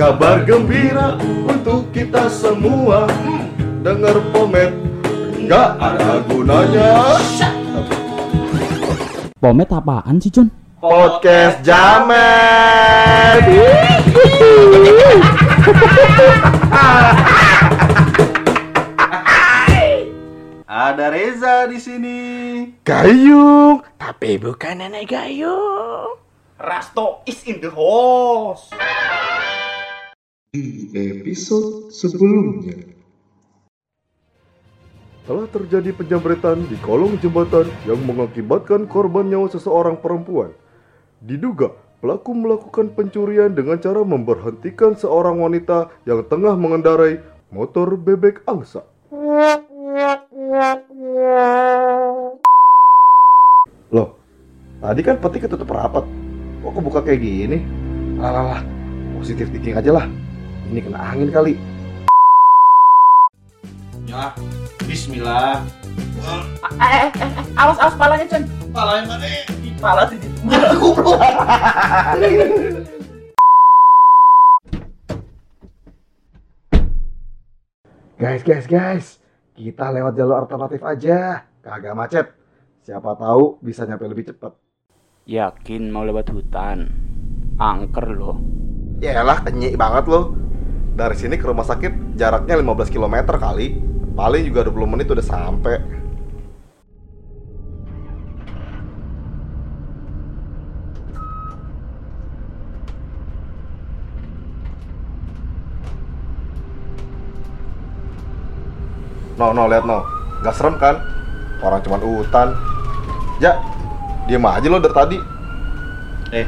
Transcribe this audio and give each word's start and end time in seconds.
Kabar 0.00 0.48
gembira 0.48 1.20
untuk 1.44 1.92
kita 1.92 2.32
semua 2.32 3.04
Dengar 3.84 4.16
pomet 4.32 4.72
nggak 5.36 5.70
ada 5.76 6.24
gunanya 6.24 7.20
Pomet 9.36 9.68
apaan 9.68 10.16
sih, 10.16 10.32
John? 10.32 10.48
Podcast 10.80 11.60
Jamet 11.60 13.44
Ada 20.64 21.12
Reza 21.12 21.68
di 21.68 21.76
sini 21.76 22.20
Gayung, 22.88 23.84
tapi 24.00 24.40
bukan 24.40 24.80
nenek 24.80 25.12
gayung. 25.12 26.16
Rasto 26.56 27.20
is 27.28 27.44
in 27.44 27.60
the 27.60 27.68
house. 27.68 28.72
Di 30.50 30.90
episode 30.98 31.94
sebelumnya 31.94 32.74
telah 35.22 35.46
terjadi 35.46 35.94
penjamretan 35.94 36.66
di 36.66 36.74
kolong 36.82 37.22
jembatan 37.22 37.70
yang 37.86 38.02
mengakibatkan 38.02 38.90
korban 38.90 39.30
nyawa 39.30 39.46
seseorang 39.46 40.02
perempuan. 40.02 40.50
Diduga 41.22 41.70
pelaku 42.02 42.34
melakukan 42.34 42.90
pencurian 42.98 43.54
dengan 43.54 43.78
cara 43.78 44.02
memberhentikan 44.02 44.98
seorang 44.98 45.38
wanita 45.38 45.86
yang 46.02 46.26
tengah 46.26 46.58
mengendarai 46.58 47.22
motor 47.54 47.94
bebek 47.94 48.42
angsa. 48.50 48.82
Loh, 53.94 54.18
tadi 54.82 55.00
kan 55.06 55.14
peti 55.22 55.38
ketutup 55.46 55.70
rapat. 55.70 56.02
Kok 56.66 56.74
kebuka 56.74 57.06
kayak 57.06 57.22
gini? 57.22 57.62
Alah, 58.18 58.58
alah, 58.58 58.62
positif 59.14 59.46
thinking 59.54 59.78
aja 59.78 59.94
lah. 59.94 60.10
Ini 60.68 60.80
kena 60.84 61.00
angin 61.00 61.32
kali. 61.32 61.56
Ya, 64.04 64.36
Bismillah. 64.84 65.64
Eh, 66.76 67.08
eh, 67.08 67.08
eh, 67.16 67.30
awas, 67.56 67.80
awas 67.80 67.96
palanya, 67.96 68.26
John. 68.28 68.44
Pala 68.74 69.00
yang 69.00 69.08
mana? 69.08 69.26
Pala 69.80 70.02
sih. 70.12 70.18
Guys, 78.20 78.44
guys, 78.44 78.66
guys, 78.68 79.06
kita 79.56 79.88
lewat 79.96 80.12
jalur 80.12 80.44
alternatif 80.44 80.84
aja. 80.84 81.48
Kagak 81.64 81.96
macet. 81.96 82.26
Siapa 82.84 83.16
tahu 83.16 83.56
bisa 83.64 83.88
nyampe 83.88 84.04
lebih 84.04 84.28
cepat. 84.28 84.52
Yakin 85.24 85.88
mau 85.88 86.04
lewat 86.04 86.28
hutan? 86.28 86.90
Angker 87.56 88.12
loh. 88.12 88.36
Yaelah, 89.00 89.40
kenyik 89.40 89.80
banget 89.80 90.04
loh. 90.04 90.36
Dari 90.90 91.16
sini 91.16 91.38
ke 91.38 91.46
rumah 91.46 91.62
sakit 91.64 92.18
jaraknya 92.18 92.58
15 92.58 92.90
km 92.90 93.16
kali. 93.38 93.78
Paling 94.14 94.42
juga 94.42 94.66
20 94.66 94.90
menit 94.90 95.06
udah 95.06 95.22
sampai. 95.22 96.00
No, 109.40 109.56
no, 109.56 109.64
lihat 109.72 109.88
no. 109.88 110.04
Gak 110.44 110.52
serem 110.52 110.76
kan? 110.76 111.00
Orang 111.64 111.80
cuman 111.80 112.04
hutan. 112.04 112.52
Ya, 113.40 113.56
diem 114.28 114.44
aja 114.44 114.68
lo 114.68 114.76
dari 114.76 114.92
tadi. 114.92 115.16
Eh, 116.36 116.46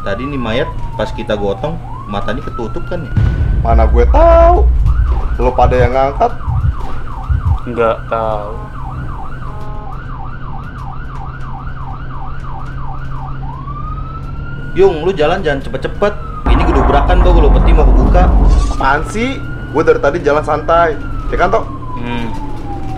tadi 0.00 0.24
nih 0.24 0.40
mayat 0.40 0.68
pas 0.96 1.12
kita 1.12 1.36
gotong 1.36 1.76
matanya 2.08 2.40
ketutup 2.40 2.88
kan 2.88 3.04
ya? 3.04 3.39
Mana 3.60 3.84
gue 3.84 4.04
tahu. 4.08 4.64
Lo 5.40 5.50
pada 5.56 5.72
yang 5.72 5.92
ngangkat, 5.96 6.32
Nggak 7.68 7.96
tahu. 8.08 8.52
Yung, 14.78 15.04
lu 15.04 15.10
jalan 15.12 15.44
jangan 15.44 15.60
cepet-cepet. 15.60 16.14
Ini 16.48 16.60
gue 16.64 16.74
dobrakan 16.76 17.20
tuh, 17.20 17.36
gue 17.36 17.52
peti 17.52 17.70
mau 17.76 17.84
kebuka. 17.84 18.24
apaan 18.76 19.02
sih? 19.12 19.36
Gue 19.76 19.82
dari 19.84 20.00
tadi 20.00 20.18
jalan 20.24 20.40
santai. 20.40 20.96
Ya 21.28 21.36
kan, 21.36 21.52
Tok? 21.52 21.64
Hmm, 22.00 22.26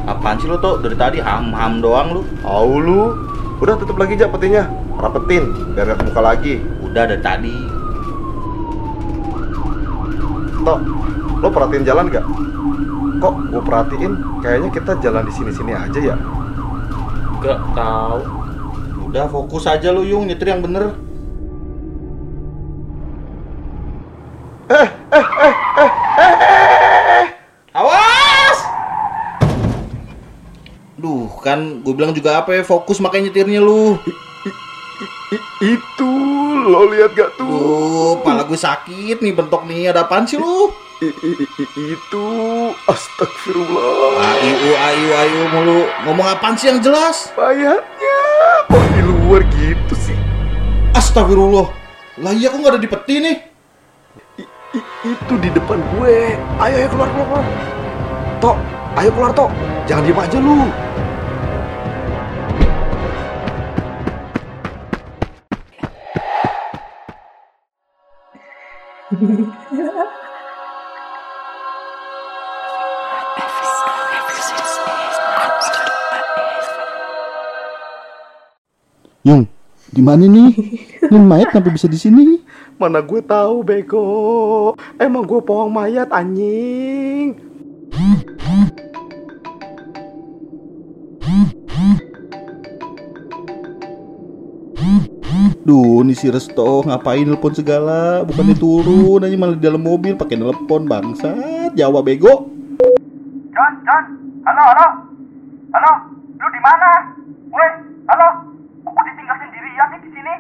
apaan 0.06 0.39
sih 0.39 0.47
lu 0.47 0.56
tuh 0.62 0.78
dari 0.78 0.95
tadi 0.95 1.19
ham-ham 1.19 1.83
doang 1.83 2.15
lu? 2.15 2.21
Au 2.47 2.78
lu. 2.78 3.19
Udah 3.59 3.75
tutup 3.78 3.99
lagi 3.99 4.15
aja 4.15 4.31
petinya. 4.31 4.67
Rapetin 4.95 5.75
biar 5.75 5.91
gak 5.91 6.06
kebuka 6.06 6.22
lagi. 6.22 6.55
Udah 6.87 7.03
dari 7.09 7.22
tadi. 7.22 7.81
Tok, 10.62 10.78
lo 11.43 11.49
perhatiin 11.50 11.83
jalan 11.83 12.06
gak? 12.06 12.23
Kok 13.19 13.34
gue 13.50 13.62
perhatiin 13.62 14.12
kayaknya 14.39 14.71
kita 14.71 14.93
jalan 15.03 15.27
di 15.27 15.33
sini-sini 15.34 15.75
aja 15.75 15.99
ya? 15.99 16.17
Nggak 17.43 17.59
tahu. 17.75 18.21
Udah 19.11 19.27
fokus 19.27 19.67
aja 19.67 19.91
lu 19.91 20.06
Yung, 20.06 20.31
nyetir 20.31 20.55
yang 20.55 20.62
bener. 20.62 20.95
Awas! 27.75 28.59
Duh, 30.95 31.27
kan 31.43 31.83
gue 31.83 31.95
bilang 31.95 32.15
juga 32.15 32.39
apa 32.39 32.55
ya, 32.55 32.62
fokus 32.62 33.03
makanya 33.03 33.34
nyetirnya 33.34 33.59
lu. 33.59 33.99
itu 35.62 36.31
lo 36.62 36.89
lihat 36.89 37.11
gak 37.12 37.34
tuh? 37.34 37.47
Duh, 37.47 38.15
pala 38.23 38.47
gue 38.47 38.56
sakit 38.56 39.19
nih 39.19 39.33
bentok 39.34 39.67
nih, 39.67 39.91
ada 39.91 40.06
apaan 40.06 40.25
sih 40.25 40.39
lu? 40.39 40.71
I- 41.03 41.11
i- 41.11 41.50
i- 41.59 41.73
itu 41.99 42.27
astagfirullah. 42.87 44.23
Ayu, 44.39 44.71
ayu, 44.71 45.09
ayu 45.19 45.41
mulu. 45.51 45.81
Ngomong 46.06 46.27
apaan 46.31 46.55
sih 46.55 46.71
yang 46.71 46.78
jelas? 46.78 47.34
Bayarnya 47.34 48.19
kok 48.71 48.84
di 48.95 49.03
luar 49.03 49.43
gitu 49.51 49.95
sih? 49.99 50.15
Astagfirullah. 50.95 51.67
Lah 52.22 52.31
iya 52.31 52.55
kok 52.55 52.59
nggak 52.62 52.72
ada 52.77 52.81
di 52.81 52.87
peti 52.87 53.15
nih? 53.19 53.37
I- 54.39 54.51
i- 54.78 54.89
itu 55.11 55.34
di 55.43 55.51
depan 55.51 55.83
gue. 55.99 56.39
Ayo, 56.62 56.75
ayo 56.78 56.89
keluar, 56.95 57.09
keluar, 57.11 57.27
keluar. 57.27 57.47
Tok, 58.39 58.56
ayo 58.95 59.11
keluar, 59.11 59.33
Tok. 59.34 59.51
Jangan 59.91 60.03
diem 60.06 60.21
aja 60.22 60.39
lu. 60.39 60.59
Yung, 69.12 69.21
di 79.93 80.01
mana 80.01 80.25
nih? 80.25 80.56
Ini 81.12 81.19
mayat 81.21 81.53
kenapa 81.53 81.77
bisa 81.77 81.93
di 81.93 82.01
sini? 82.01 82.41
Mana 82.81 83.05
gue 83.05 83.21
tahu, 83.21 83.61
bego. 83.61 84.72
Emang 84.97 85.28
gue 85.28 85.45
pawang 85.45 85.69
mayat, 85.69 86.09
anjing. 86.09 87.37
Duh, 95.72 96.05
nih 96.05 96.12
si 96.12 96.28
Resto 96.28 96.84
ngapain 96.84 97.25
nelpon 97.25 97.56
segala? 97.56 98.21
Bukannya 98.28 98.60
turun 98.60 99.25
aja 99.25 99.33
malah 99.41 99.56
di 99.56 99.65
dalam 99.65 99.81
mobil 99.81 100.12
pakai 100.12 100.37
nelpon 100.37 100.84
bangsat. 100.84 101.72
Jawa 101.72 102.05
bego. 102.05 102.44
John, 103.56 103.72
John, 103.81 104.05
halo, 104.44 104.62
halo, 104.69 104.88
halo, 105.72 105.93
lu 106.12 106.49
di 106.53 106.60
mana? 106.60 107.16
Woi, 107.49 107.69
halo, 108.05 108.53
kok 108.84 109.00
ditinggal 109.00 109.37
sendirian 109.41 109.87
sih 109.88 110.00
di 110.05 110.10
sini? 110.12 110.34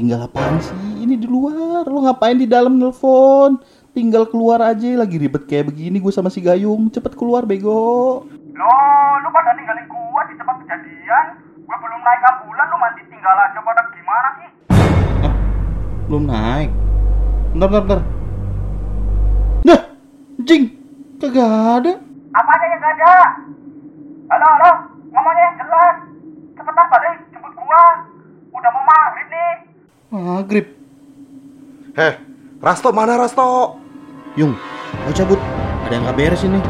Tinggal 0.00 0.24
apaan 0.24 0.56
sih? 0.64 1.04
Ini 1.04 1.20
di 1.20 1.28
luar. 1.28 1.84
Lo 1.84 2.08
ngapain 2.08 2.40
di 2.40 2.48
dalam 2.48 2.80
nelpon? 2.80 3.60
Tinggal 3.92 4.24
keluar 4.24 4.64
aja 4.64 4.88
lagi 4.96 5.20
ribet 5.20 5.44
kayak 5.44 5.68
begini 5.68 6.00
gue 6.00 6.08
sama 6.08 6.32
si 6.32 6.40
Gayung. 6.40 6.88
Cepet 6.88 7.12
keluar 7.12 7.44
bego. 7.44 8.24
Loh, 8.56 9.12
lu 9.20 9.28
pada 9.36 9.52
ninggalin 9.52 9.84
gua 9.84 10.24
di 10.24 10.34
tempat 10.40 10.64
kejadian? 10.64 11.45
Gua 11.66 11.74
belum 11.82 11.98
naik 11.98 12.22
ambulan, 12.30 12.66
lu 12.70 12.78
mandi 12.78 13.02
tinggal 13.10 13.34
aja 13.42 13.58
pada 13.58 13.82
gimana 13.90 14.28
sih? 14.38 14.50
Belum 16.06 16.22
naik. 16.30 16.70
Bentar, 17.50 17.66
bentar, 17.66 17.82
bentar. 17.82 18.00
Nah, 19.66 19.80
jing. 20.46 20.62
Kagak 21.18 21.82
ada. 21.82 21.92
Apanya 22.38 22.66
yang 22.70 22.78
gak 22.78 22.94
ada? 23.02 23.14
Halo, 24.30 24.46
halo, 24.46 24.70
ngomongnya 25.10 25.42
yang 25.42 25.56
jelas. 25.58 25.96
Cepetan 26.54 26.86
balik, 26.86 27.18
jemput 27.34 27.52
gua. 27.58 27.84
Udah 28.54 28.70
mau 28.70 28.84
maghrib 28.86 29.26
nih. 29.26 29.54
Maghrib. 30.14 30.66
Heh, 31.98 32.14
Rasto 32.62 32.94
mana 32.94 33.18
Rasto? 33.18 33.74
Yung, 34.38 34.54
mau 35.02 35.10
cabut. 35.10 35.42
Ada 35.90 35.98
yang 35.98 36.06
gak 36.06 36.14
beres 36.14 36.46
ini. 36.46 36.62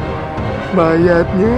Mayatnya 0.73 1.55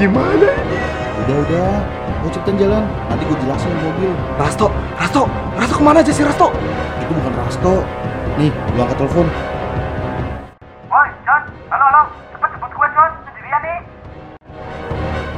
gimana 0.00 0.32
ini? 0.32 0.80
Udah, 1.20 1.38
udah. 1.44 2.05
Mau 2.26 2.34
cepetan 2.34 2.58
jalan. 2.58 2.82
Nanti 3.06 3.22
gue 3.22 3.38
jelasin 3.38 3.70
di 3.70 3.86
mobil. 3.86 4.10
Rasto, 4.34 4.66
Rasto, 4.98 5.30
Rasto 5.54 5.74
ke 5.78 5.82
mana 5.86 6.02
aja 6.02 6.10
sih 6.10 6.26
Rasto? 6.26 6.50
Itu 6.98 7.14
bukan 7.14 7.38
Rasto. 7.38 7.86
Nih, 8.34 8.50
lu 8.74 8.82
angkat 8.82 8.98
telepon. 8.98 9.30
Woi, 10.90 11.08
John. 11.22 11.42
Halo, 11.70 11.84
halo. 11.86 12.02
Cepet 12.34 12.48
jemput 12.50 12.72
gue, 12.74 12.88
John. 12.98 13.10
Sendirian 13.30 13.60
nih. 13.62 13.78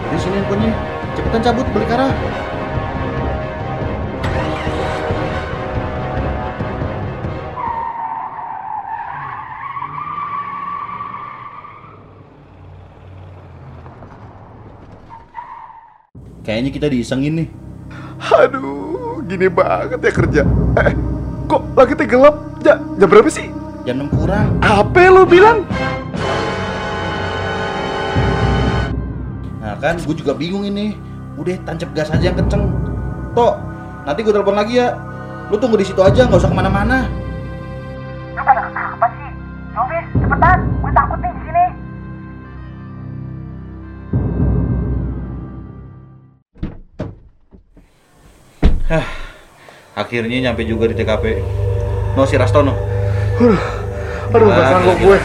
Di 0.00 0.16
sini 0.16 0.36
handphonenya. 0.40 0.72
Cepetan 1.12 1.40
cabut 1.44 1.66
balik 1.76 1.92
arah. 1.92 2.08
Kayaknya 16.48 16.70
kita 16.72 16.86
diisengin 16.88 17.44
nih. 17.44 17.48
Aduh, 18.40 19.20
gini 19.28 19.52
banget 19.52 20.00
ya 20.00 20.12
kerja. 20.16 20.42
Eh, 20.80 20.96
kok 21.44 21.60
lagi 21.76 21.92
tenggelam? 21.92 22.40
Ja, 22.64 22.80
jam 22.96 23.04
berapa 23.12 23.28
sih? 23.28 23.52
Jam 23.84 24.08
6 24.08 24.16
kurang. 24.16 24.56
Apa 24.64 25.12
lu 25.12 25.28
bilang? 25.28 25.68
Nah 29.60 29.76
kan, 29.76 30.00
gue 30.00 30.16
juga 30.16 30.32
bingung 30.32 30.64
ini. 30.64 30.96
Udah 31.36 31.52
tancap 31.68 31.92
gas 31.92 32.08
aja 32.16 32.32
yang 32.32 32.40
kenceng. 32.40 32.72
Tok, 33.36 33.60
nanti 34.08 34.24
gue 34.24 34.32
telepon 34.32 34.56
lagi 34.56 34.80
ya. 34.80 34.96
Lu 35.52 35.60
tunggu 35.60 35.76
di 35.76 35.84
situ 35.84 36.00
aja, 36.00 36.24
nggak 36.24 36.40
usah 36.40 36.48
ke 36.48 36.56
mana-mana. 36.56 37.12
Akhirnya 50.00 50.38
nyampe 50.50 50.64
juga 50.64 50.88
di 50.88 50.96
TKP. 50.96 51.24
No 52.16 52.24
si 52.24 52.34
Rastono. 52.40 52.72
Aduh, 54.32 54.48
gak 54.48 54.66
sanggup 54.72 54.96
gue. 55.00 55.18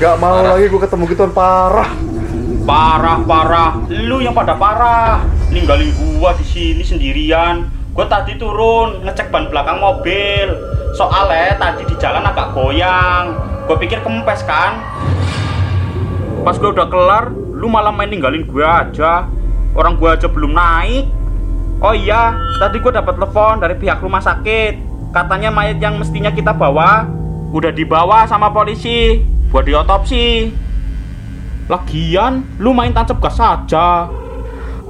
Gak 0.00 0.16
mau 0.16 0.40
Parah. 0.40 0.56
lagi 0.56 0.66
gue 0.72 0.80
ketemu 0.80 1.04
gituan 1.12 1.32
parah. 1.36 1.90
Parah, 2.64 3.18
parah. 3.24 3.70
Lu 3.88 4.24
yang 4.24 4.32
pada 4.32 4.56
parah. 4.56 5.24
Ninggalin 5.52 5.92
gua 5.98 6.32
di 6.38 6.46
sini 6.46 6.80
sendirian. 6.80 7.68
Gua 7.92 8.06
tadi 8.06 8.38
turun 8.38 9.02
ngecek 9.04 9.28
ban 9.28 9.50
belakang 9.50 9.82
mobil. 9.82 10.54
Soalnya 10.94 11.58
tadi 11.58 11.84
di 11.84 11.94
jalan 11.98 12.22
agak 12.22 12.54
goyang. 12.54 13.34
Gua 13.66 13.76
pikir 13.76 14.00
kempes 14.00 14.46
kan. 14.46 14.80
Pas 16.40 16.56
gua 16.56 16.70
udah 16.72 16.88
kelar, 16.88 17.24
lu 17.34 17.66
malah 17.68 17.92
main 17.92 18.08
ninggalin 18.08 18.46
gua 18.46 18.88
aja. 18.88 19.26
Orang 19.76 19.98
gua 19.98 20.16
aja 20.16 20.30
belum 20.30 20.54
naik. 20.54 21.19
Oh 21.80 21.96
iya, 21.96 22.36
tadi 22.60 22.76
gua 22.76 23.00
dapat 23.00 23.16
telepon 23.16 23.56
dari 23.56 23.72
pihak 23.80 24.04
rumah 24.04 24.20
sakit. 24.20 24.76
Katanya 25.16 25.48
mayat 25.48 25.80
yang 25.80 25.96
mestinya 25.96 26.28
kita 26.28 26.52
bawa 26.52 27.08
udah 27.56 27.72
dibawa 27.72 28.28
sama 28.28 28.52
polisi 28.52 29.24
buat 29.48 29.64
diotopsi. 29.64 30.52
Lagian, 31.72 32.44
lu 32.60 32.76
main 32.76 32.92
tancap 32.92 33.18
gas 33.24 33.40
saja. 33.40 34.06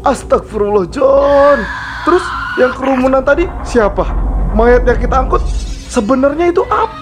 Astagfirullah, 0.03 0.91
John. 0.91 1.63
Terus 2.03 2.25
yang 2.59 2.75
kerumunan 2.75 3.23
tadi 3.23 3.47
siapa? 3.63 4.11
Mayat 4.53 4.83
yang 4.83 4.99
kita 4.99 5.17
angkut 5.25 5.47
sebenarnya 5.89 6.51
itu 6.51 6.67
apa? 6.67 7.00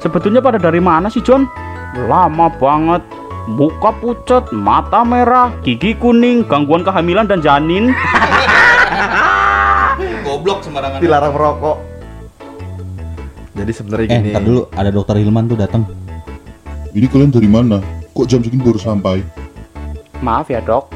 Sebetulnya 0.00 0.40
pada 0.40 0.56
dari 0.56 0.80
mana 0.80 1.06
sih, 1.06 1.20
John? 1.20 1.44
Lama 2.00 2.48
banget. 2.50 3.04
Muka 3.46 3.90
pucat, 3.94 4.48
mata 4.50 5.02
merah, 5.02 5.50
gigi 5.60 5.92
kuning, 5.92 6.44
gangguan 6.44 6.80
kehamilan 6.80 7.26
dan 7.26 7.40
janin. 7.40 7.90
Goblok 10.24 10.62
sembarangan. 10.62 11.00
Dilarang 11.00 11.32
merokok. 11.34 11.76
Jadi 13.52 13.72
sebenarnya 13.74 14.06
Eh, 14.08 14.16
gini. 14.16 14.30
ntar 14.30 14.42
dulu 14.42 14.60
ada 14.72 14.88
dokter 14.88 15.18
Hilman 15.18 15.44
tuh 15.44 15.58
datang. 15.58 15.82
Ini 16.90 17.06
kalian 17.06 17.28
dari 17.28 17.44
mana? 17.44 17.82
Kok 18.10 18.26
jam 18.26 18.40
segini 18.40 18.62
baru 18.62 18.78
sampai? 18.78 19.20
Maaf 20.20 20.48
ya, 20.48 20.62
Dok. 20.62 20.88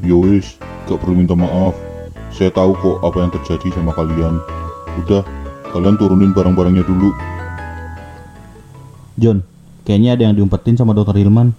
Yowis, 0.00 0.56
gak 0.86 0.96
perlu 0.96 1.18
minta 1.18 1.34
maaf. 1.34 1.74
Saya 2.30 2.48
tahu 2.48 2.72
kok 2.74 2.96
apa 3.02 3.16
yang 3.18 3.32
terjadi 3.32 3.68
sama 3.72 3.92
kalian. 3.92 4.38
Udah, 5.02 5.24
kalian 5.70 5.96
turunin 5.96 6.30
barang-barangnya 6.30 6.84
dulu. 6.84 7.10
John, 9.16 9.40
kayaknya 9.88 10.16
ada 10.16 10.22
yang 10.28 10.34
diumpetin 10.36 10.76
sama 10.76 10.92
dokter 10.92 11.16
Hilman. 11.16 11.56